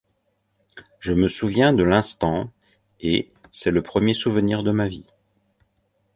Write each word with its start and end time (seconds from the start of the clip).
Je 0.99 1.13
me 1.13 1.27
souviens 1.27 1.73
de 1.73 1.83
l'instant, 1.83 2.49
et 3.01 3.29
c'est 3.51 3.69
le 3.69 3.83
premier 3.83 4.15
souvenir 4.15 4.63
de 4.63 4.71
ma 4.71 4.87
vie. 4.87 5.05